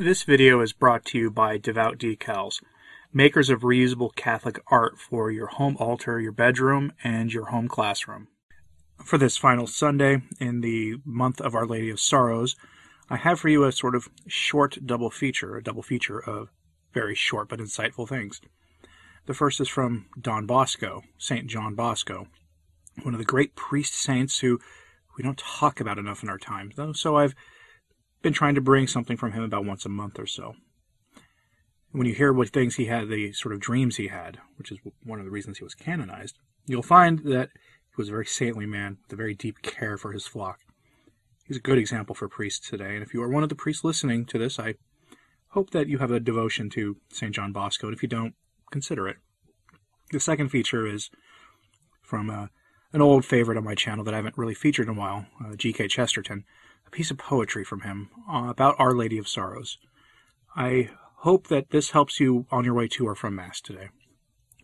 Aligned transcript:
This 0.00 0.22
video 0.22 0.60
is 0.60 0.72
brought 0.72 1.04
to 1.06 1.18
you 1.18 1.28
by 1.28 1.58
Devout 1.58 1.98
Decals, 1.98 2.62
makers 3.12 3.50
of 3.50 3.62
reusable 3.62 4.14
Catholic 4.14 4.60
art 4.68 4.96
for 4.96 5.32
your 5.32 5.48
home 5.48 5.76
altar, 5.80 6.20
your 6.20 6.30
bedroom, 6.30 6.92
and 7.02 7.32
your 7.32 7.46
home 7.46 7.66
classroom. 7.66 8.28
For 9.04 9.18
this 9.18 9.36
final 9.36 9.66
Sunday 9.66 10.22
in 10.38 10.60
the 10.60 10.98
month 11.04 11.40
of 11.40 11.56
Our 11.56 11.66
Lady 11.66 11.90
of 11.90 11.98
Sorrows, 11.98 12.54
I 13.10 13.16
have 13.16 13.40
for 13.40 13.48
you 13.48 13.64
a 13.64 13.72
sort 13.72 13.96
of 13.96 14.08
short 14.28 14.78
double 14.86 15.10
feature, 15.10 15.56
a 15.56 15.64
double 15.64 15.82
feature 15.82 16.20
of 16.20 16.50
very 16.94 17.16
short 17.16 17.48
but 17.48 17.58
insightful 17.58 18.08
things. 18.08 18.40
The 19.26 19.34
first 19.34 19.60
is 19.60 19.68
from 19.68 20.06
Don 20.20 20.46
Bosco, 20.46 21.02
St. 21.18 21.48
John 21.48 21.74
Bosco, 21.74 22.28
one 23.02 23.14
of 23.14 23.18
the 23.18 23.24
great 23.24 23.56
priest 23.56 23.94
saints 23.94 24.38
who 24.38 24.60
we 25.16 25.24
don't 25.24 25.38
talk 25.38 25.80
about 25.80 25.98
enough 25.98 26.22
in 26.22 26.28
our 26.28 26.38
time, 26.38 26.70
though, 26.76 26.92
so 26.92 27.16
I've 27.16 27.34
been 28.22 28.32
trying 28.32 28.54
to 28.54 28.60
bring 28.60 28.86
something 28.86 29.16
from 29.16 29.32
him 29.32 29.42
about 29.42 29.64
once 29.64 29.84
a 29.84 29.88
month 29.88 30.18
or 30.18 30.26
so. 30.26 30.54
When 31.92 32.06
you 32.06 32.14
hear 32.14 32.32
what 32.32 32.50
things 32.50 32.76
he 32.76 32.86
had, 32.86 33.08
the 33.08 33.32
sort 33.32 33.54
of 33.54 33.60
dreams 33.60 33.96
he 33.96 34.08
had, 34.08 34.38
which 34.56 34.70
is 34.70 34.78
one 35.04 35.18
of 35.18 35.24
the 35.24 35.30
reasons 35.30 35.58
he 35.58 35.64
was 35.64 35.74
canonized, 35.74 36.38
you'll 36.66 36.82
find 36.82 37.20
that 37.20 37.50
he 37.54 37.94
was 37.96 38.08
a 38.08 38.12
very 38.12 38.26
saintly 38.26 38.66
man 38.66 38.98
with 39.02 39.12
a 39.12 39.16
very 39.16 39.34
deep 39.34 39.62
care 39.62 39.96
for 39.96 40.12
his 40.12 40.26
flock. 40.26 40.60
He's 41.46 41.56
a 41.56 41.60
good 41.60 41.78
example 41.78 42.14
for 42.14 42.28
priests 42.28 42.68
today, 42.68 42.94
and 42.94 43.02
if 43.02 43.14
you 43.14 43.22
are 43.22 43.28
one 43.28 43.42
of 43.42 43.48
the 43.48 43.54
priests 43.54 43.84
listening 43.84 44.26
to 44.26 44.38
this, 44.38 44.58
I 44.58 44.74
hope 45.52 45.70
that 45.70 45.88
you 45.88 45.96
have 45.98 46.10
a 46.10 46.20
devotion 46.20 46.68
to 46.70 46.96
St. 47.10 47.34
John 47.34 47.52
Bosco, 47.52 47.86
and 47.86 47.96
if 47.96 48.02
you 48.02 48.08
don't, 48.08 48.34
consider 48.70 49.08
it. 49.08 49.16
The 50.12 50.20
second 50.20 50.50
feature 50.50 50.86
is 50.86 51.08
from 52.02 52.28
uh, 52.28 52.46
an 52.92 53.00
old 53.00 53.24
favorite 53.24 53.56
on 53.56 53.64
my 53.64 53.74
channel 53.74 54.04
that 54.04 54.12
I 54.12 54.18
haven't 54.18 54.36
really 54.36 54.54
featured 54.54 54.88
in 54.88 54.96
a 54.96 54.98
while, 54.98 55.26
uh, 55.42 55.56
G.K. 55.56 55.88
Chesterton 55.88 56.44
a 56.88 56.90
piece 56.90 57.10
of 57.10 57.18
poetry 57.18 57.64
from 57.64 57.82
him 57.82 58.08
uh, 58.32 58.46
about 58.48 58.74
Our 58.78 58.94
Lady 58.94 59.18
of 59.18 59.28
Sorrows. 59.28 59.76
I 60.56 60.88
hope 61.16 61.48
that 61.48 61.68
this 61.68 61.90
helps 61.90 62.18
you 62.18 62.46
on 62.50 62.64
your 62.64 62.72
way 62.72 62.88
to 62.88 63.06
or 63.06 63.14
from 63.14 63.34
Mass 63.34 63.60
today. 63.60 63.90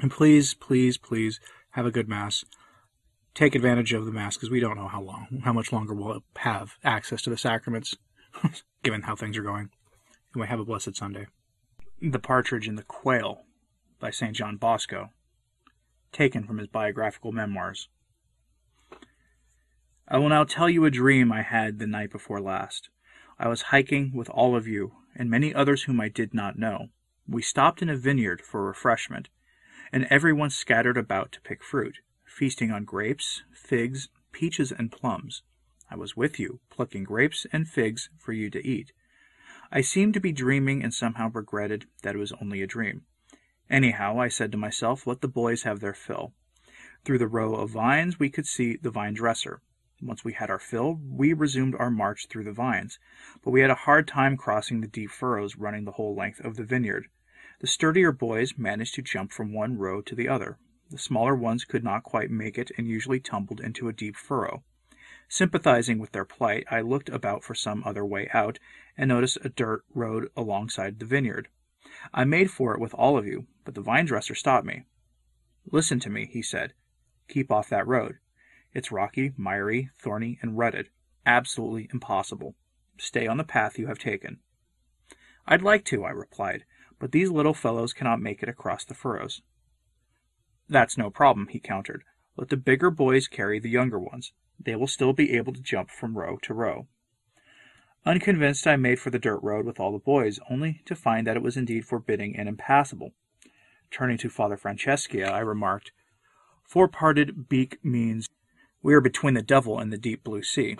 And 0.00 0.10
please, 0.10 0.54
please, 0.54 0.96
please 0.96 1.38
have 1.72 1.84
a 1.84 1.90
good 1.90 2.08
Mass. 2.08 2.42
Take 3.34 3.54
advantage 3.54 3.92
of 3.92 4.06
the 4.06 4.10
Mass 4.10 4.36
because 4.36 4.50
we 4.50 4.58
don't 4.58 4.78
know 4.78 4.88
how 4.88 5.02
long, 5.02 5.42
how 5.44 5.52
much 5.52 5.70
longer 5.70 5.92
we'll 5.92 6.20
have 6.36 6.78
access 6.82 7.20
to 7.22 7.30
the 7.30 7.36
sacraments, 7.36 7.94
given 8.82 9.02
how 9.02 9.14
things 9.14 9.36
are 9.36 9.42
going. 9.42 9.68
And 9.68 10.36
Anyway, 10.36 10.48
have 10.48 10.60
a 10.60 10.64
blessed 10.64 10.96
Sunday. 10.96 11.26
The 12.00 12.18
Partridge 12.18 12.66
and 12.66 12.78
the 12.78 12.84
Quail 12.84 13.42
by 14.00 14.10
St. 14.10 14.34
John 14.34 14.56
Bosco, 14.56 15.10
taken 16.10 16.44
from 16.44 16.56
his 16.56 16.68
biographical 16.68 17.32
memoirs. 17.32 17.88
I 20.06 20.18
will 20.18 20.28
now 20.28 20.44
tell 20.44 20.68
you 20.68 20.84
a 20.84 20.90
dream 20.90 21.32
I 21.32 21.40
had 21.40 21.78
the 21.78 21.86
night 21.86 22.10
before 22.10 22.40
last. 22.40 22.90
I 23.38 23.48
was 23.48 23.62
hiking 23.72 24.12
with 24.14 24.28
all 24.28 24.54
of 24.54 24.68
you, 24.68 24.92
and 25.14 25.30
many 25.30 25.54
others 25.54 25.84
whom 25.84 25.98
I 25.98 26.10
did 26.10 26.34
not 26.34 26.58
know. 26.58 26.90
We 27.26 27.40
stopped 27.40 27.80
in 27.80 27.88
a 27.88 27.96
vineyard 27.96 28.42
for 28.42 28.66
refreshment, 28.66 29.30
and 29.90 30.06
everyone 30.10 30.50
scattered 30.50 30.98
about 30.98 31.32
to 31.32 31.40
pick 31.40 31.64
fruit, 31.64 32.00
feasting 32.22 32.70
on 32.70 32.84
grapes, 32.84 33.44
figs, 33.50 34.10
peaches, 34.30 34.70
and 34.70 34.92
plums. 34.92 35.42
I 35.90 35.96
was 35.96 36.14
with 36.14 36.38
you, 36.38 36.60
plucking 36.68 37.04
grapes 37.04 37.46
and 37.50 37.66
figs 37.66 38.10
for 38.18 38.34
you 38.34 38.50
to 38.50 38.66
eat. 38.66 38.92
I 39.72 39.80
seemed 39.80 40.12
to 40.14 40.20
be 40.20 40.32
dreaming 40.32 40.82
and 40.82 40.92
somehow 40.92 41.30
regretted 41.32 41.86
that 42.02 42.14
it 42.14 42.18
was 42.18 42.32
only 42.42 42.60
a 42.60 42.66
dream. 42.66 43.06
Anyhow, 43.70 44.20
I 44.20 44.28
said 44.28 44.52
to 44.52 44.58
myself, 44.58 45.06
let 45.06 45.22
the 45.22 45.28
boys 45.28 45.62
have 45.62 45.80
their 45.80 45.94
fill. 45.94 46.34
Through 47.06 47.18
the 47.18 47.26
row 47.26 47.54
of 47.54 47.70
vines 47.70 48.18
we 48.18 48.28
could 48.28 48.46
see 48.46 48.76
the 48.76 48.90
vine 48.90 49.14
dresser. 49.14 49.62
Once 50.04 50.22
we 50.22 50.34
had 50.34 50.50
our 50.50 50.58
fill, 50.58 51.00
we 51.08 51.32
resumed 51.32 51.74
our 51.76 51.90
march 51.90 52.26
through 52.28 52.44
the 52.44 52.52
vines, 52.52 52.98
but 53.42 53.50
we 53.50 53.62
had 53.62 53.70
a 53.70 53.74
hard 53.74 54.06
time 54.06 54.36
crossing 54.36 54.82
the 54.82 54.86
deep 54.86 55.10
furrows 55.10 55.56
running 55.56 55.84
the 55.84 55.92
whole 55.92 56.14
length 56.14 56.40
of 56.40 56.56
the 56.56 56.62
vineyard. 56.62 57.08
The 57.60 57.66
sturdier 57.66 58.12
boys 58.12 58.58
managed 58.58 58.94
to 58.96 59.02
jump 59.02 59.32
from 59.32 59.54
one 59.54 59.78
row 59.78 60.02
to 60.02 60.14
the 60.14 60.28
other. 60.28 60.58
The 60.90 60.98
smaller 60.98 61.34
ones 61.34 61.64
could 61.64 61.82
not 61.82 62.02
quite 62.02 62.30
make 62.30 62.58
it 62.58 62.70
and 62.76 62.86
usually 62.86 63.18
tumbled 63.18 63.60
into 63.60 63.88
a 63.88 63.94
deep 63.94 64.16
furrow. 64.16 64.62
Sympathizing 65.26 65.98
with 65.98 66.12
their 66.12 66.26
plight, 66.26 66.66
I 66.70 66.82
looked 66.82 67.08
about 67.08 67.42
for 67.42 67.54
some 67.54 67.82
other 67.86 68.04
way 68.04 68.28
out 68.34 68.58
and 68.98 69.08
noticed 69.08 69.38
a 69.42 69.48
dirt 69.48 69.84
road 69.94 70.28
alongside 70.36 70.98
the 70.98 71.06
vineyard. 71.06 71.48
I 72.12 72.24
made 72.24 72.50
for 72.50 72.74
it 72.74 72.80
with 72.80 72.92
all 72.92 73.16
of 73.16 73.26
you, 73.26 73.46
but 73.64 73.74
the 73.74 73.80
vine 73.80 74.04
dresser 74.04 74.34
stopped 74.34 74.66
me. 74.66 74.84
Listen 75.72 75.98
to 76.00 76.10
me, 76.10 76.26
he 76.26 76.42
said. 76.42 76.74
Keep 77.26 77.50
off 77.50 77.70
that 77.70 77.86
road. 77.86 78.18
It's 78.74 78.90
rocky, 78.90 79.32
miry, 79.36 79.90
thorny, 79.98 80.38
and 80.42 80.58
rutted. 80.58 80.90
Absolutely 81.24 81.88
impossible. 81.92 82.56
Stay 82.98 83.26
on 83.26 83.36
the 83.36 83.44
path 83.44 83.78
you 83.78 83.86
have 83.86 83.98
taken. 83.98 84.40
I'd 85.46 85.62
like 85.62 85.84
to, 85.86 86.04
I 86.04 86.10
replied, 86.10 86.64
but 86.98 87.12
these 87.12 87.30
little 87.30 87.54
fellows 87.54 87.92
cannot 87.92 88.20
make 88.20 88.42
it 88.42 88.48
across 88.48 88.84
the 88.84 88.94
furrows. 88.94 89.42
That's 90.68 90.98
no 90.98 91.10
problem, 91.10 91.48
he 91.48 91.60
countered. 91.60 92.02
Let 92.36 92.48
the 92.48 92.56
bigger 92.56 92.90
boys 92.90 93.28
carry 93.28 93.60
the 93.60 93.70
younger 93.70 93.98
ones. 93.98 94.32
They 94.58 94.74
will 94.74 94.86
still 94.86 95.12
be 95.12 95.32
able 95.32 95.52
to 95.52 95.60
jump 95.60 95.90
from 95.90 96.18
row 96.18 96.38
to 96.42 96.54
row. 96.54 96.88
Unconvinced, 98.06 98.66
I 98.66 98.76
made 98.76 98.98
for 98.98 99.10
the 99.10 99.18
dirt 99.18 99.42
road 99.42 99.64
with 99.64 99.78
all 99.78 99.92
the 99.92 99.98
boys, 99.98 100.40
only 100.50 100.82
to 100.86 100.96
find 100.96 101.26
that 101.26 101.36
it 101.36 101.42
was 101.42 101.56
indeed 101.56 101.86
forbidding 101.86 102.36
and 102.36 102.48
impassable. 102.48 103.12
Turning 103.90 104.18
to 104.18 104.28
Father 104.28 104.56
Francesia, 104.56 105.30
I 105.30 105.38
remarked, 105.38 105.92
Four 106.64 106.88
parted 106.88 107.48
beak 107.48 107.78
means 107.84 108.28
we 108.84 108.92
were 108.92 109.00
between 109.00 109.32
the 109.32 109.42
devil 109.42 109.80
and 109.80 109.90
the 109.90 109.98
deep 109.98 110.22
blue 110.22 110.42
sea. 110.42 110.76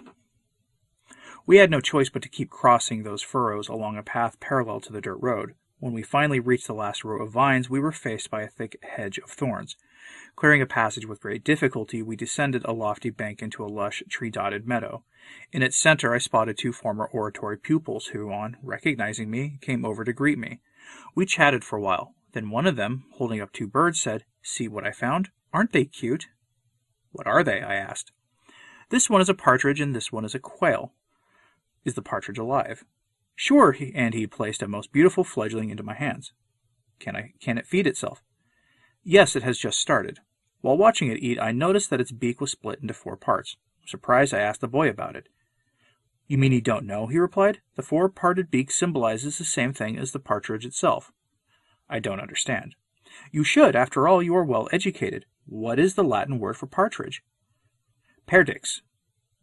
We 1.47 1.57
had 1.57 1.71
no 1.71 1.81
choice 1.81 2.11
but 2.11 2.23
to 2.23 2.29
keep 2.29 2.51
crossing 2.51 3.03
those 3.03 3.23
furrows 3.23 3.67
along 3.67 3.97
a 3.97 4.03
path 4.03 4.39
parallel 4.41 4.81
to 4.83 4.93
the 4.93 5.01
dirt 5.01 5.19
road. 5.21 5.55
When 5.81 5.95
we 5.95 6.03
finally 6.03 6.39
reached 6.39 6.67
the 6.67 6.75
last 6.75 7.03
row 7.03 7.23
of 7.23 7.33
vines, 7.33 7.71
we 7.71 7.81
were 7.81 7.93
faced 7.93 8.31
by 8.31 8.43
a 8.43 8.49
thick 8.49 8.79
hedge 8.83 9.19
of 9.19 9.31
thorns. 9.31 9.77
Clearing 10.37 10.61
a 10.61 10.67
passage 10.67 11.07
with 11.07 11.23
great 11.23 11.45
difficulty, 11.45 12.03
we 12.03 12.15
descended 12.15 12.63
a 12.65 12.73
lofty 12.73 13.09
bank 13.09 13.41
into 13.41 13.65
a 13.65 13.69
lush, 13.73 14.03
tree 14.11 14.31
dotted 14.31 14.67
meadow. 14.67 15.03
In 15.51 15.63
its 15.63 15.77
center, 15.77 16.15
I 16.15 16.19
spotted 16.19 16.59
two 16.59 16.73
former 16.73 17.07
oratory 17.07 17.57
pupils 17.57 18.09
who, 18.09 18.31
on 18.31 18.59
recognizing 18.63 19.31
me, 19.31 19.59
came 19.63 19.85
over 19.85 20.05
to 20.05 20.13
greet 20.13 20.39
me. 20.39 20.61
We 21.15 21.25
chatted 21.25 21.65
for 21.65 21.79
a 21.79 21.83
while. 21.83 22.15
Then 22.33 22.51
one 22.51 22.67
of 22.67 22.77
them, 22.77 23.05
holding 23.15 23.41
up 23.41 23.53
two 23.53 23.67
birds, 23.67 23.99
said, 23.99 24.25
See 24.43 24.69
what 24.69 24.87
I 24.87 24.93
found? 24.93 25.31
Aren't 25.55 25.73
they 25.73 25.87
cute? 25.87 26.27
What 27.15 27.29
are 27.29 27.45
they? 27.45 27.63
I 27.63 27.77
asked. 27.77 28.11
This 28.91 29.09
one 29.09 29.21
is 29.21 29.29
a 29.29 29.35
partridge 29.35 29.81
and 29.81 29.95
this 29.95 30.11
one 30.11 30.25
is 30.25 30.35
a 30.35 30.41
quail. 30.41 30.93
Is 31.85 31.95
the 31.95 32.03
partridge 32.03 32.39
alive? 32.39 32.85
Sure, 33.37 33.71
he, 33.71 33.93
and 33.95 34.15
he 34.15 34.27
placed 34.27 34.63
a 34.63 34.69
most 34.69 34.91
beautiful 34.91 35.23
fledgling 35.23 35.71
into 35.71 35.85
my 35.85 35.95
hands. 35.95 36.33
Can 36.99 37.15
I 37.15 37.35
can 37.41 37.57
it 37.57 37.69
feed 37.69 37.87
itself? 37.87 38.25
Yes, 39.05 39.37
it 39.37 39.45
has 39.45 39.59
just 39.59 39.79
started. 39.79 40.19
While 40.61 40.77
watching 40.77 41.09
it 41.09 41.21
eat, 41.21 41.39
I 41.39 41.53
noticed 41.53 41.89
that 41.91 42.01
its 42.01 42.11
beak 42.11 42.41
was 42.41 42.51
split 42.51 42.81
into 42.81 42.95
four 42.95 43.17
parts. 43.17 43.57
Surprised, 43.87 44.35
I 44.35 44.41
asked 44.41 44.61
the 44.61 44.67
boy 44.67 44.89
about 44.89 45.15
it. 45.15 45.29
You 46.27 46.37
mean 46.37 46.51
you 46.51 46.61
don't 46.61 46.87
know? 46.87 47.07
he 47.07 47.19
replied. 47.19 47.61
The 47.77 47.83
four 47.83 48.09
parted 48.09 48.51
beak 48.51 48.73
symbolizes 48.73 49.39
the 49.39 49.45
same 49.45 49.73
thing 49.73 49.97
as 49.99 50.11
the 50.11 50.19
partridge 50.19 50.67
itself. 50.67 51.13
I 51.89 52.01
don't 52.01 52.21
understand. 52.21 52.75
You 53.31 53.45
should, 53.45 53.77
after 53.77 54.09
all, 54.09 54.21
you 54.21 54.35
are 54.35 54.45
well 54.45 54.69
educated. 54.73 55.27
What 55.47 55.79
is 55.79 55.95
the 55.95 56.05
Latin 56.05 56.39
word 56.39 56.57
for 56.57 56.67
partridge? 56.67 57.23
Perdix. 58.27 58.81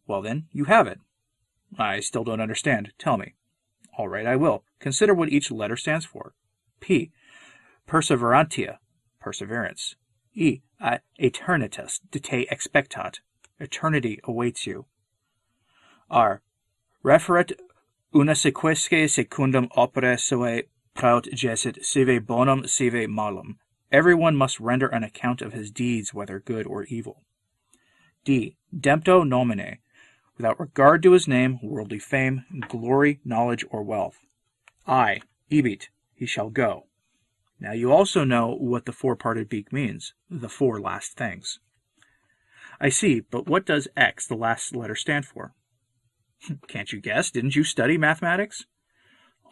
Well 0.07 0.21
then, 0.21 0.48
you 0.51 0.65
have 0.65 0.88
it. 0.88 1.00
I 1.77 2.00
still 2.00 2.24
don't 2.24 2.42
understand. 2.42 2.92
Tell 2.98 3.18
me. 3.18 3.36
All 3.98 4.07
right, 4.07 4.25
I 4.25 4.36
will. 4.36 4.63
Consider 4.80 5.13
what 5.13 5.30
each 5.30 5.51
letter 5.51 5.77
stands 5.77 6.06
for. 6.06 6.33
P. 6.80 7.12
Perseverantia. 7.88 8.77
Perseverance. 9.19 9.95
E. 10.33 10.62
Aeternitas. 10.81 12.00
Te 12.12 12.48
expectat. 12.51 13.19
Eternity 13.59 14.19
awaits 14.24 14.65
you. 14.65 14.86
R. 16.09 16.42
Referet 17.03 17.53
una 18.13 18.33
sequesque 18.33 19.09
secundum 19.09 19.69
opere 19.77 20.19
sue 20.19 20.63
praut 20.95 21.25
gesit 21.33 21.83
sive 21.86 22.25
bonum 22.25 22.68
sive 22.68 23.07
malum. 23.09 23.59
Everyone 23.92 24.36
must 24.36 24.60
render 24.60 24.88
an 24.88 25.04
account 25.04 25.42
of 25.42 25.54
his 25.54 25.70
deeds, 25.70 26.14
whether 26.14 26.40
good 26.40 26.66
or 26.66 26.86
evil. 26.86 27.24
D. 28.24 28.56
Dempto 28.74 29.28
nomine, 29.28 29.80
without 30.38 30.60
regard 30.60 31.04
to 31.04 31.12
his 31.12 31.28
name, 31.28 31.60
worldly 31.62 32.00
fame, 32.00 32.46
glory, 32.68 33.20
knowledge, 33.26 33.66
or 33.70 33.84
wealth. 33.84 34.18
I. 34.88 35.22
Ibit, 35.52 35.90
he 36.14 36.26
shall 36.26 36.50
go. 36.50 36.88
Now 37.60 37.74
you 37.74 37.92
also 37.92 38.24
know 38.24 38.56
what 38.56 38.86
the 38.86 38.94
four-parted 38.94 39.50
beak 39.50 39.74
means, 39.74 40.14
the 40.30 40.50
four 40.50 40.80
last 40.80 41.18
things. 41.18 41.60
I 42.80 42.90
see, 42.90 43.20
but 43.20 43.48
what 43.48 43.66
does 43.66 43.88
X, 43.96 44.26
the 44.26 44.36
last 44.36 44.76
letter, 44.76 44.96
stand 44.96 45.26
for? 45.26 45.54
Can't 46.68 46.92
you 46.92 47.02
guess? 47.02 47.30
Didn't 47.30 47.56
you 47.56 47.64
study 47.64 47.98
mathematics? 47.98 48.66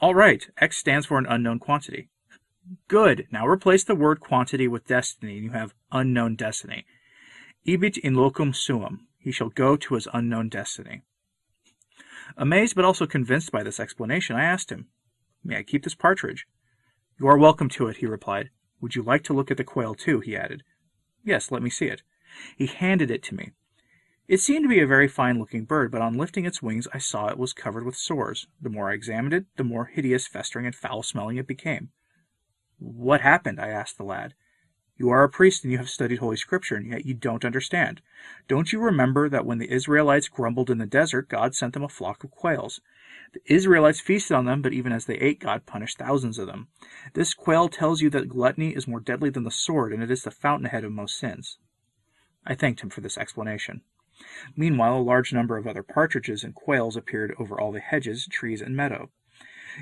All 0.02 0.16
right, 0.16 0.48
X 0.58 0.78
stands 0.78 1.06
for 1.06 1.18
an 1.18 1.28
unknown 1.28 1.60
quantity. 1.60 2.10
Good. 2.88 3.28
Now 3.32 3.48
replace 3.48 3.84
the 3.84 3.96
word 3.96 4.20
quantity 4.20 4.68
with 4.68 4.86
destiny, 4.86 5.36
and 5.36 5.44
you 5.46 5.52
have 5.52 5.74
unknown 5.92 6.36
destiny. 6.36 6.86
Ibit 7.66 7.98
in 7.98 8.14
locum 8.14 8.54
suum. 8.54 9.08
He 9.18 9.32
shall 9.32 9.50
go 9.50 9.76
to 9.76 9.96
his 9.96 10.08
unknown 10.14 10.50
destiny. 10.50 11.02
Amazed 12.38 12.76
but 12.76 12.86
also 12.86 13.08
convinced 13.08 13.52
by 13.52 13.64
this 13.64 13.80
explanation, 13.80 14.36
I 14.36 14.44
asked 14.44 14.72
him, 14.72 14.88
May 15.44 15.58
I 15.58 15.64
keep 15.64 15.84
this 15.84 15.96
partridge? 15.96 16.46
You 17.20 17.28
are 17.28 17.38
welcome 17.38 17.70
to 17.70 17.88
it, 17.88 17.98
he 17.98 18.06
replied. 18.06 18.50
Would 18.82 18.96
you 18.96 19.02
like 19.02 19.24
to 19.26 19.34
look 19.34 19.50
at 19.50 19.58
the 19.58 19.64
quail 19.64 19.96
too? 19.96 20.20
he 20.20 20.38
added. 20.38 20.64
Yes, 21.24 21.52
let 21.52 21.64
me 21.64 21.70
see 21.70 21.88
it. 21.88 22.04
He 22.56 22.68
handed 22.68 23.10
it 23.10 23.24
to 23.24 23.36
me. 23.36 23.52
It 24.28 24.40
seemed 24.40 24.64
to 24.64 24.70
be 24.70 24.80
a 24.80 24.88
very 24.88 25.08
fine 25.08 25.40
looking 25.40 25.66
bird, 25.66 25.92
but 25.92 26.02
on 26.02 26.14
lifting 26.14 26.46
its 26.46 26.62
wings 26.62 26.88
I 26.94 27.00
saw 27.00 27.28
it 27.28 27.40
was 27.40 27.52
covered 27.52 27.84
with 27.84 27.98
sores. 27.98 28.48
The 28.62 28.70
more 28.70 28.92
I 28.92 28.94
examined 28.94 29.34
it, 29.34 29.46
the 29.58 29.64
more 29.64 29.86
hideous, 29.86 30.28
festering, 30.28 30.68
and 30.68 30.76
foul 30.76 31.02
smelling 31.02 31.38
it 31.38 31.48
became. 31.48 31.90
What 32.80 33.22
happened? 33.22 33.60
I 33.60 33.70
asked 33.70 33.98
the 33.98 34.04
lad. 34.04 34.34
You 34.98 35.10
are 35.10 35.24
a 35.24 35.30
priest 35.30 35.64
and 35.64 35.72
you 35.72 35.78
have 35.78 35.90
studied 35.90 36.20
Holy 36.20 36.36
Scripture, 36.36 36.76
and 36.76 36.88
yet 36.88 37.06
you 37.06 37.14
don't 37.14 37.46
understand. 37.46 38.02
Don't 38.50 38.74
you 38.74 38.80
remember 38.80 39.30
that 39.30 39.46
when 39.46 39.58
the 39.58 39.72
Israelites 39.72 40.28
grumbled 40.28 40.70
in 40.70 40.78
the 40.78 40.86
desert, 40.86 41.30
God 41.30 41.56
sent 41.56 41.74
them 41.74 41.84
a 41.84 41.90
flock 41.90 42.24
of 42.24 42.32
quails? 42.32 42.82
The 43.34 43.42
Israelites 43.46 44.02
feasted 44.02 44.36
on 44.36 44.46
them, 44.46 44.62
but 44.62 44.74
even 44.74 44.92
as 44.92 45.06
they 45.06 45.16
ate, 45.16 45.40
God 45.40 45.66
punished 45.66 45.98
thousands 45.98 46.38
of 46.38 46.48
them. 46.48 46.68
This 47.14 47.34
quail 47.34 47.70
tells 47.70 48.02
you 48.02 48.10
that 48.10 48.28
gluttony 48.28 48.76
is 48.76 48.88
more 48.88 49.00
deadly 49.00 49.30
than 49.30 49.44
the 49.44 49.52
sword, 49.52 49.94
and 49.94 50.04
it 50.04 50.12
is 50.12 50.24
the 50.24 50.32
fountainhead 50.32 50.84
of 50.84 50.92
most 50.92 51.18
sins. 51.18 51.58
I 52.46 52.56
thanked 52.56 52.82
him 52.82 52.90
for 52.90 53.02
this 53.02 53.18
explanation. 53.18 53.82
Meanwhile, 54.56 54.98
a 54.98 55.02
large 55.02 55.32
number 55.32 55.58
of 55.58 55.66
other 55.66 55.84
partridges 55.84 56.44
and 56.44 56.54
quails 56.54 56.98
appeared 56.98 57.34
over 57.40 57.60
all 57.60 57.72
the 57.72 57.80
hedges, 57.80 58.28
trees, 58.30 58.62
and 58.62 58.76
meadow. 58.76 59.12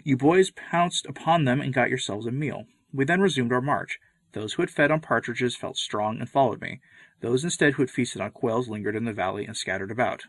You 0.03 0.15
boys 0.17 0.51
pounced 0.51 1.07
upon 1.07 1.45
them 1.45 1.59
and 1.59 1.73
got 1.73 1.89
yourselves 1.89 2.27
a 2.27 2.31
meal. 2.31 2.67
We 2.93 3.05
then 3.05 3.21
resumed 3.21 3.51
our 3.51 3.61
march. 3.61 3.99
Those 4.33 4.53
who 4.53 4.61
had 4.61 4.69
fed 4.69 4.91
on 4.91 4.99
partridges 4.99 5.55
felt 5.55 5.77
strong 5.77 6.19
and 6.19 6.29
followed 6.29 6.61
me. 6.61 6.81
Those 7.21 7.43
instead 7.43 7.73
who 7.73 7.83
had 7.83 7.89
feasted 7.89 8.21
on 8.21 8.31
quails 8.31 8.69
lingered 8.69 8.95
in 8.95 9.05
the 9.05 9.13
valley 9.13 9.45
and 9.45 9.57
scattered 9.57 9.91
about. 9.91 10.25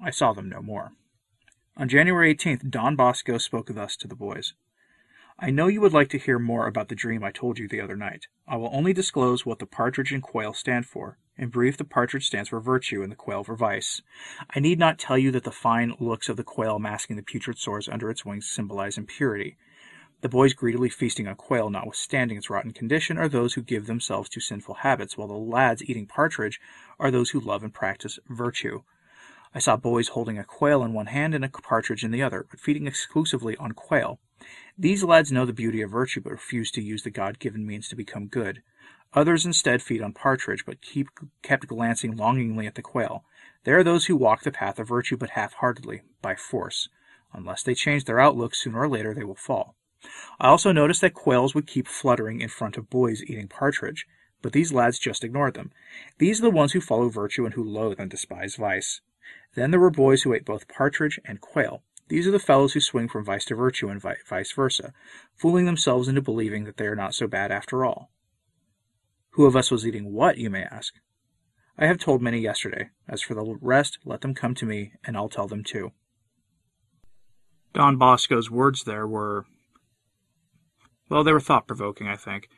I 0.00 0.10
saw 0.10 0.32
them 0.32 0.48
no 0.48 0.60
more. 0.60 0.92
On 1.76 1.88
January 1.88 2.34
18th, 2.34 2.70
Don 2.70 2.96
Bosco 2.96 3.38
spoke 3.38 3.68
thus 3.72 3.96
to 3.96 4.08
the 4.08 4.14
boys. 4.14 4.54
I 5.38 5.50
know 5.50 5.66
you 5.66 5.80
would 5.80 5.92
like 5.92 6.08
to 6.10 6.18
hear 6.18 6.38
more 6.38 6.68
about 6.68 6.88
the 6.88 6.94
dream 6.94 7.24
I 7.24 7.32
told 7.32 7.58
you 7.58 7.66
the 7.66 7.80
other 7.80 7.96
night. 7.96 8.26
I 8.46 8.56
will 8.56 8.70
only 8.72 8.92
disclose 8.92 9.44
what 9.44 9.58
the 9.58 9.66
partridge 9.66 10.12
and 10.12 10.22
quail 10.22 10.54
stand 10.54 10.86
for. 10.86 11.18
In 11.36 11.48
brief, 11.48 11.76
the 11.76 11.84
partridge 11.84 12.26
stands 12.26 12.50
for 12.50 12.60
virtue 12.60 13.02
and 13.02 13.10
the 13.10 13.16
quail 13.16 13.42
for 13.42 13.56
vice. 13.56 14.00
I 14.54 14.60
need 14.60 14.78
not 14.78 15.00
tell 15.00 15.18
you 15.18 15.32
that 15.32 15.42
the 15.42 15.50
fine 15.50 15.94
looks 15.98 16.28
of 16.28 16.36
the 16.36 16.44
quail 16.44 16.78
masking 16.78 17.16
the 17.16 17.22
putrid 17.22 17.58
sores 17.58 17.88
under 17.88 18.08
its 18.08 18.24
wings 18.24 18.48
symbolize 18.48 18.96
impurity. 18.96 19.56
The 20.24 20.30
boys 20.30 20.54
greedily 20.54 20.88
feasting 20.88 21.28
on 21.28 21.34
quail, 21.34 21.68
notwithstanding 21.68 22.38
its 22.38 22.48
rotten 22.48 22.72
condition, 22.72 23.18
are 23.18 23.28
those 23.28 23.52
who 23.52 23.62
give 23.62 23.86
themselves 23.86 24.30
to 24.30 24.40
sinful 24.40 24.76
habits, 24.76 25.18
while 25.18 25.28
the 25.28 25.34
lads 25.34 25.84
eating 25.84 26.06
partridge 26.06 26.62
are 26.98 27.10
those 27.10 27.28
who 27.28 27.40
love 27.40 27.62
and 27.62 27.74
practice 27.74 28.18
virtue. 28.26 28.84
I 29.54 29.58
saw 29.58 29.76
boys 29.76 30.08
holding 30.08 30.38
a 30.38 30.44
quail 30.44 30.82
in 30.82 30.94
one 30.94 31.08
hand 31.08 31.34
and 31.34 31.44
a 31.44 31.50
partridge 31.50 32.02
in 32.02 32.10
the 32.10 32.22
other, 32.22 32.46
but 32.50 32.58
feeding 32.58 32.86
exclusively 32.86 33.54
on 33.58 33.72
quail. 33.72 34.18
These 34.78 35.04
lads 35.04 35.30
know 35.30 35.44
the 35.44 35.52
beauty 35.52 35.82
of 35.82 35.90
virtue, 35.90 36.22
but 36.22 36.32
refuse 36.32 36.70
to 36.70 36.80
use 36.80 37.02
the 37.02 37.10
God 37.10 37.38
given 37.38 37.66
means 37.66 37.86
to 37.88 37.94
become 37.94 38.28
good. 38.28 38.62
Others 39.12 39.44
instead 39.44 39.82
feed 39.82 40.00
on 40.00 40.14
partridge, 40.14 40.64
but 40.64 40.80
keep 40.80 41.10
kept 41.42 41.66
glancing 41.66 42.16
longingly 42.16 42.66
at 42.66 42.76
the 42.76 42.80
quail. 42.80 43.24
There 43.64 43.78
are 43.78 43.84
those 43.84 44.06
who 44.06 44.16
walk 44.16 44.42
the 44.42 44.50
path 44.50 44.78
of 44.78 44.88
virtue, 44.88 45.18
but 45.18 45.36
half-heartedly, 45.36 46.00
by 46.22 46.34
force. 46.34 46.88
Unless 47.34 47.64
they 47.64 47.74
change 47.74 48.06
their 48.06 48.20
outlook, 48.20 48.54
sooner 48.54 48.80
or 48.80 48.88
later 48.88 49.12
they 49.12 49.24
will 49.24 49.34
fall. 49.34 49.76
I 50.40 50.48
also 50.48 50.72
noticed 50.72 51.00
that 51.02 51.14
quails 51.14 51.54
would 51.54 51.66
keep 51.66 51.86
fluttering 51.86 52.40
in 52.40 52.48
front 52.48 52.76
of 52.76 52.90
boys 52.90 53.22
eating 53.22 53.48
partridge, 53.48 54.06
but 54.42 54.52
these 54.52 54.72
lads 54.72 54.98
just 54.98 55.24
ignored 55.24 55.54
them. 55.54 55.72
These 56.18 56.40
are 56.40 56.44
the 56.44 56.50
ones 56.50 56.72
who 56.72 56.80
follow 56.80 57.08
virtue 57.08 57.44
and 57.44 57.54
who 57.54 57.64
loathe 57.64 58.00
and 58.00 58.10
despise 58.10 58.56
vice. 58.56 59.00
Then 59.54 59.70
there 59.70 59.80
were 59.80 59.90
boys 59.90 60.22
who 60.22 60.34
ate 60.34 60.44
both 60.44 60.68
partridge 60.68 61.18
and 61.24 61.40
quail. 61.40 61.82
These 62.08 62.26
are 62.26 62.32
the 62.32 62.38
fellows 62.38 62.74
who 62.74 62.80
swing 62.80 63.08
from 63.08 63.24
vice 63.24 63.46
to 63.46 63.54
virtue 63.54 63.88
and 63.88 64.00
vice 64.00 64.52
versa, 64.52 64.92
fooling 65.34 65.64
themselves 65.64 66.08
into 66.08 66.20
believing 66.20 66.64
that 66.64 66.76
they 66.76 66.86
are 66.86 66.96
not 66.96 67.14
so 67.14 67.26
bad 67.26 67.50
after 67.50 67.84
all. 67.84 68.10
Who 69.30 69.46
of 69.46 69.56
us 69.56 69.70
was 69.70 69.86
eating 69.86 70.12
what, 70.12 70.36
you 70.36 70.50
may 70.50 70.64
ask? 70.64 70.94
I 71.76 71.86
have 71.86 71.98
told 71.98 72.22
many 72.22 72.38
yesterday. 72.38 72.90
As 73.08 73.22
for 73.22 73.34
the 73.34 73.56
rest, 73.60 73.98
let 74.04 74.20
them 74.20 74.34
come 74.34 74.54
to 74.56 74.66
me, 74.66 74.92
and 75.04 75.16
I'll 75.16 75.28
tell 75.28 75.48
them 75.48 75.64
too. 75.64 75.92
Don 77.72 77.96
Bosco's 77.96 78.50
words 78.50 78.84
there 78.84 79.08
were, 79.08 79.46
well, 81.08 81.24
they 81.24 81.32
were 81.32 81.40
thought 81.40 81.66
provoking, 81.66 82.08
I 82.08 82.16
think. 82.16 82.48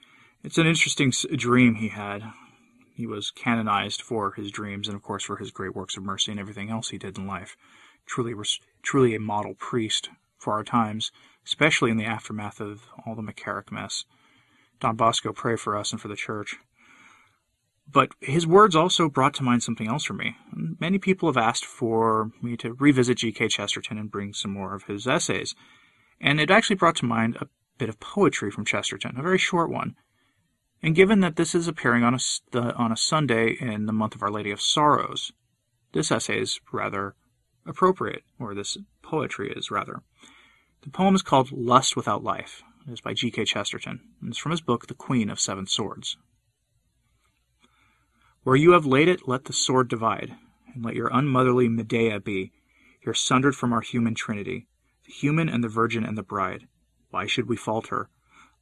It's 0.43 0.59
an 0.59 0.67
interesting 0.67 1.13
dream 1.37 1.77
he 1.77 1.89
had. 1.89 2.23
He 2.95 3.07
was 3.07 3.31
canonized 3.31 4.01
for 4.01 4.33
his 4.33 4.51
dreams 4.51 4.89
and, 4.89 4.97
of 4.97 5.03
course, 5.03 5.25
for 5.25 5.37
his 5.37 5.51
great 5.51 5.75
works 5.75 5.97
of 5.97 6.03
mercy 6.03 6.31
and 6.31 6.41
everything 6.41 6.71
else 6.71 6.91
he 6.91 6.99
did 6.99 7.19
in 7.19 7.27
life. 7.27 7.57
Truly, 8.07 8.35
truly 8.83 9.15
a 9.15 9.21
model 9.21 9.55
priest 9.55 10.09
for 10.39 10.53
our 10.53 10.65
times, 10.65 11.11
especially 11.45 11.91
in 11.91 11.97
the 11.97 12.05
aftermath 12.05 12.61
of 12.61 12.87
all 13.05 13.15
the 13.15 13.23
McCarrick 13.23 13.73
mess. 13.73 14.05
Don 14.81 14.97
Bosco, 14.97 15.33
pray 15.33 15.57
for 15.57 15.77
us 15.77 15.93
and 15.93 16.01
for 16.01 16.09
the 16.09 16.17
church. 16.17 16.57
But 17.91 18.11
his 18.21 18.47
words 18.47 18.75
also 18.75 19.09
brought 19.09 19.35
to 19.35 19.43
mind 19.43 19.63
something 19.63 19.89
else 19.89 20.05
for 20.05 20.15
me. 20.15 20.37
Many 20.53 20.99
people 20.99 21.29
have 21.29 21.37
asked 21.37 21.65
for 21.65 22.31
me 22.43 22.57
to 22.59 22.75
revisit 22.75 23.19
G.K. 23.19 23.49
Chesterton 23.49 23.99
and 23.99 24.11
bring 24.11 24.33
some 24.33 24.53
more 24.53 24.75
of 24.75 24.85
his 24.85 25.07
essays. 25.07 25.55
And 26.21 26.41
it 26.41 26.51
actually 26.51 26.77
brought 26.77 26.97
to 26.97 27.07
mind 27.07 27.37
a 27.37 27.49
bit 27.79 27.89
of 27.89 28.01
poetry 28.01 28.51
from 28.51 28.65
Chesterton, 28.65 29.17
a 29.19 29.23
very 29.23 29.39
short 29.39 29.71
one. 29.71 29.97
And 30.83 30.95
given 30.95 31.21
that 31.21 31.37
this 31.37 31.55
is 31.55 31.69
appearing 31.69 32.05
on 32.05 32.15
a, 32.15 32.59
on 32.75 32.93
a 32.93 32.97
Sunday 32.97 33.57
in 33.59 33.87
the 33.87 33.93
month 33.93 34.15
of 34.15 34.23
Our 34.23 34.31
Lady 34.31 34.51
of 34.51 34.61
Sorrows, 34.61 35.33
this 35.93 36.13
essay 36.13 36.41
is 36.41 36.61
rather 36.73 37.15
appropriate, 37.67 38.23
or 38.39 38.55
this 38.55 38.77
poetry 39.03 39.53
is 39.55 39.71
rather. 39.71 40.03
The 40.83 40.91
poem 40.91 41.15
is 41.15 41.23
called 41.23 41.51
Lust 41.51 41.97
Without 41.97 42.23
Life. 42.23 42.63
It 42.87 42.93
is 42.93 43.01
by 43.01 43.15
G.K. 43.15 43.47
Chesterton, 43.47 44.01
and 44.21 44.31
it's 44.31 44.39
from 44.39 44.53
his 44.53 44.61
book 44.61 44.87
The 44.87 44.95
Queen 44.95 45.31
of 45.31 45.41
Seven 45.41 45.67
Swords. 45.67 46.17
Where 48.45 48.55
you 48.55 48.73
have 48.73 48.87
laid 48.87 49.09
it, 49.09 49.27
let 49.27 49.47
the 49.47 49.53
sword 49.53 49.89
divide, 49.89 50.37
and 50.73 50.85
let 50.85 50.95
your 50.95 51.11
unmotherly 51.13 51.69
Medea 51.69 52.21
be, 52.21 52.53
here 53.01 53.15
sundered 53.15 53.57
from 53.57 53.73
our 53.73 53.81
human 53.81 54.15
trinity, 54.15 54.69
the 55.05 55.13
human 55.13 55.49
and 55.49 55.65
the 55.65 55.69
virgin 55.69 56.05
and 56.05 56.17
the 56.17 56.23
bride. 56.23 56.69
Why 57.17 57.27
should 57.27 57.49
we 57.49 57.57
falter? 57.57 58.11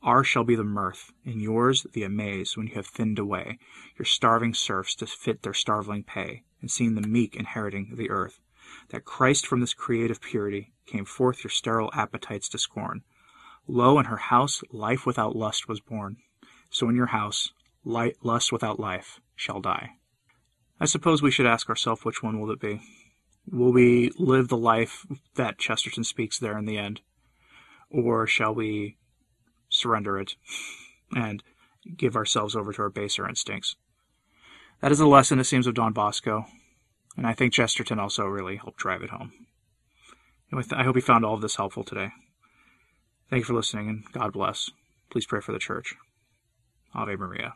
Ours 0.05 0.29
shall 0.29 0.45
be 0.45 0.55
the 0.55 0.63
mirth, 0.63 1.13
and 1.25 1.43
yours 1.43 1.89
the 1.93 2.05
amaze, 2.05 2.57
when 2.57 2.69
you 2.69 2.75
have 2.75 2.87
thinned 2.87 3.19
away 3.19 3.59
your 3.99 4.07
starving 4.07 4.55
serfs 4.55 4.95
to 4.95 5.09
fit 5.09 5.43
their 5.43 5.53
starveling 5.53 6.05
pay, 6.05 6.45
and 6.61 6.71
seen 6.71 6.95
the 6.95 7.01
meek 7.01 7.35
inheriting 7.35 7.97
the 7.97 8.11
earth. 8.11 8.39
That 8.91 9.05
Christ 9.05 9.45
from 9.45 9.59
this 9.59 9.75
creative 9.75 10.21
purity 10.21 10.73
came 10.87 11.05
forth 11.05 11.43
your 11.43 11.51
sterile 11.51 11.91
appetites 11.95 12.49
to 12.51 12.59
scorn. 12.59 13.03
Lo, 13.67 13.99
in 13.99 14.05
her 14.05 14.19
house 14.19 14.63
life 14.71 15.05
without 15.05 15.35
lust 15.35 15.67
was 15.67 15.81
born. 15.81 16.19
So 16.71 16.89
in 16.89 16.95
your 16.95 17.07
house, 17.07 17.51
light, 17.85 18.19
lust 18.23 18.53
without 18.53 18.79
life 18.79 19.19
shall 19.35 19.61
die. 19.61 19.97
I 20.79 20.85
suppose 20.85 21.23
we 21.23 21.33
should 21.33 21.47
ask 21.47 21.69
ourselves 21.69 22.05
which 22.05 22.23
one 22.23 22.39
will 22.39 22.53
it 22.53 22.61
be? 22.61 22.83
Will 23.51 23.73
we 23.73 24.13
live 24.17 24.47
the 24.47 24.57
life 24.57 25.05
that 25.35 25.59
Chesterton 25.59 26.05
speaks 26.05 26.39
there 26.39 26.57
in 26.57 26.67
the 26.67 26.79
end? 26.79 27.01
Or 27.95 28.27
shall 28.27 28.53
we 28.53 28.97
surrender 29.69 30.19
it 30.19 30.35
and 31.15 31.45
give 31.97 32.17
ourselves 32.17 32.57
over 32.57 32.73
to 32.73 32.83
our 32.83 32.91
baser 32.91 33.29
instincts? 33.29 33.77
That 34.81 34.91
is 34.91 34.99
a 34.99 35.07
lesson, 35.07 35.39
it 35.39 35.45
seems, 35.45 35.69
of 35.69 35.75
Don 35.75 35.93
Bosco, 35.93 36.47
and 37.17 37.25
I 37.27 37.35
think 37.35 37.53
Chesterton 37.53 38.01
also 38.01 38.25
really 38.25 38.57
helped 38.57 38.79
drive 38.79 39.03
it 39.03 39.11
home. 39.11 39.33
I 40.73 40.83
hope 40.83 40.97
you 40.97 41.03
found 41.03 41.25
all 41.25 41.35
of 41.35 41.41
this 41.41 41.57
helpful 41.57 41.85
today. 41.85 42.11
Thank 43.31 43.43
you 43.43 43.45
for 43.45 43.55
listening, 43.55 43.89
and 43.89 44.05
God 44.13 44.33
bless. 44.33 44.71
Please 45.11 45.27
pray 45.27 45.41
for 45.41 45.53
the 45.53 45.59
church. 45.59 45.95
Ave 46.95 47.17
Maria. 47.17 47.55